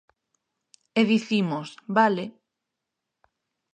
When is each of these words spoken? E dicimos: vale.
E 0.99 1.01
dicimos: 1.11 1.67
vale. 1.97 2.25